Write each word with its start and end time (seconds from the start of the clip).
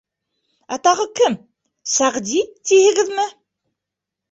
—Ә 0.77 0.79
тағы 0.87 1.05
кем, 1.19 1.35
Сәғди, 1.97 2.41
тиһегеҙме? 2.71 3.31